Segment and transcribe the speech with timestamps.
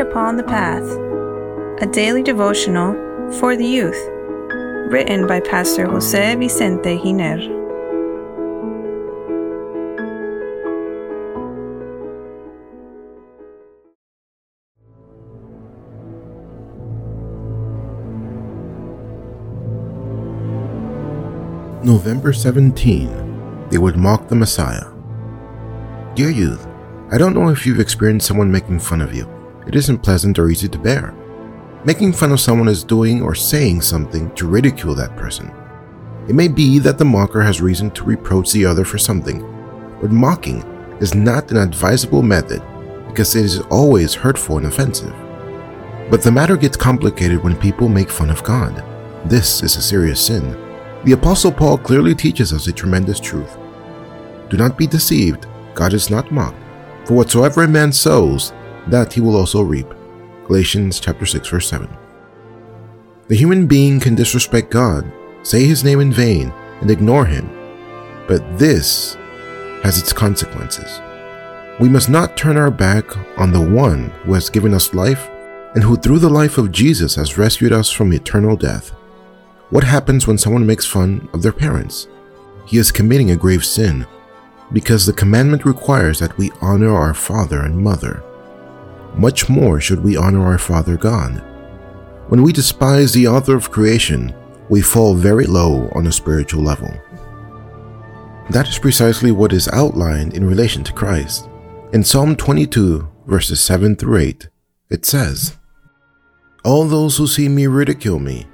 [0.00, 0.82] Upon the Path,
[1.82, 2.94] a daily devotional
[3.38, 4.02] for the youth,
[4.90, 7.36] written by Pastor Jose Vicente Giner.
[21.84, 24.86] November 17, they would mock the Messiah.
[26.14, 26.66] Dear youth,
[27.12, 29.39] I don't know if you've experienced someone making fun of you.
[29.70, 31.14] It isn't pleasant or easy to bear.
[31.84, 35.52] Making fun of someone is doing or saying something to ridicule that person.
[36.28, 39.38] It may be that the mocker has reason to reproach the other for something,
[40.00, 40.62] but mocking
[41.00, 42.60] is not an advisable method
[43.06, 45.14] because it is always hurtful and offensive.
[46.10, 48.82] But the matter gets complicated when people make fun of God.
[49.24, 50.56] This is a serious sin
[51.04, 53.56] the Apostle Paul clearly teaches us a tremendous truth.
[54.50, 56.58] Do not be deceived, God is not mocked.
[57.06, 58.52] For whatsoever a man sows,
[58.88, 59.88] that he will also reap.
[60.46, 61.88] Galatians chapter 6 verse 7.
[63.28, 65.10] The human being can disrespect God,
[65.42, 67.48] say his name in vain, and ignore him.
[68.26, 69.16] But this
[69.82, 71.00] has its consequences.
[71.78, 75.28] We must not turn our back on the one who has given us life
[75.74, 78.90] and who through the life of Jesus has rescued us from eternal death.
[79.70, 82.08] What happens when someone makes fun of their parents?
[82.66, 84.06] He is committing a grave sin,
[84.72, 88.22] because the commandment requires that we honor our father and mother.
[89.14, 91.42] Much more should we honor our Father God.
[92.28, 94.34] When we despise the author of creation,
[94.68, 96.92] we fall very low on a spiritual level.
[98.50, 101.48] That is precisely what is outlined in relation to Christ.
[101.92, 104.48] In Psalm 22, verses 7 through 8,
[104.90, 105.56] it says,
[106.64, 108.46] All those who see me ridicule me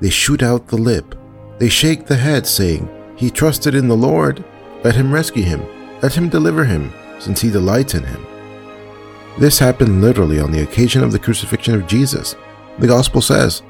[0.00, 1.14] they shoot out the lip.
[1.58, 4.44] They shake the head, saying, He trusted in the Lord.
[4.84, 5.62] Let him rescue him.
[6.02, 8.24] Let him deliver him, since he delights in him.
[9.38, 12.36] This happened literally on the occasion of the crucifixion of Jesus.
[12.78, 13.62] The Gospel says,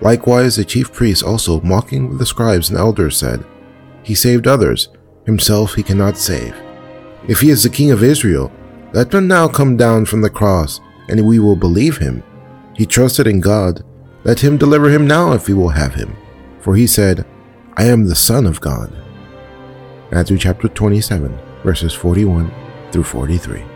[0.00, 3.44] Likewise, the chief priests also, mocking with the scribes and elders, said,
[4.02, 4.88] He saved others,
[5.24, 6.54] himself he cannot save.
[7.28, 8.52] If he is the king of Israel,
[8.92, 12.22] let him now come down from the cross, and we will believe him.
[12.74, 13.82] He trusted in God
[14.26, 16.16] let him deliver him now if he will have him.
[16.58, 17.24] For he said,
[17.76, 18.92] I am the Son of God.
[20.10, 22.52] Matthew chapter 27, verses 41
[22.90, 23.75] through 43.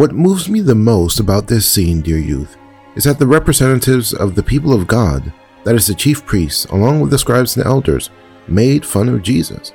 [0.00, 2.56] What moves me the most about this scene, dear youth,
[2.94, 5.30] is that the representatives of the people of God,
[5.64, 8.08] that is, the chief priests, along with the scribes and elders,
[8.48, 9.74] made fun of Jesus.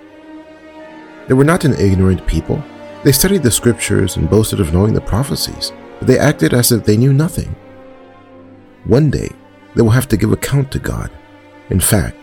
[1.27, 2.59] They were not an ignorant people.
[3.03, 6.83] They studied the scriptures and boasted of knowing the prophecies, but they acted as if
[6.83, 7.55] they knew nothing.
[8.85, 9.29] One day,
[9.75, 11.11] they will have to give account to God.
[11.69, 12.17] In fact,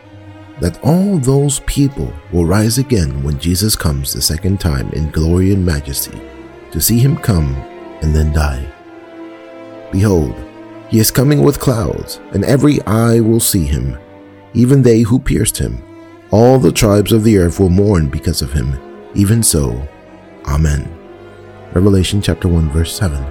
[0.60, 5.52] that all those people will rise again when Jesus comes the second time in glory
[5.52, 6.20] and majesty
[6.72, 7.54] to see him come
[8.02, 8.66] and then die.
[9.90, 10.34] Behold,
[10.88, 13.98] he is coming with clouds, and every eye will see him,
[14.52, 15.82] even they who pierced him.
[16.30, 18.78] All the tribes of the earth will mourn because of him.
[19.14, 19.86] Even so,
[20.46, 20.90] Amen.
[21.72, 23.24] Revelation chapter 1 verse 7.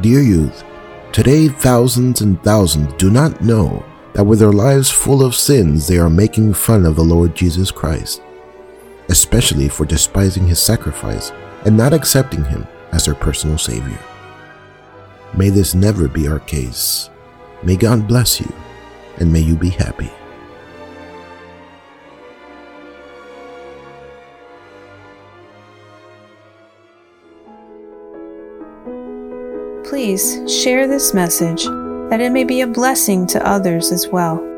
[0.00, 0.64] Dear youth,
[1.12, 5.98] Today, thousands and thousands do not know that with their lives full of sins, they
[5.98, 8.22] are making fun of the Lord Jesus Christ,
[9.10, 11.30] especially for despising his sacrifice
[11.66, 13.98] and not accepting him as their personal Savior.
[15.36, 17.10] May this never be our case.
[17.62, 18.52] May God bless you,
[19.18, 20.10] and may you be happy.
[29.92, 31.64] please share this message
[32.08, 34.51] that it may be a blessing to others as well.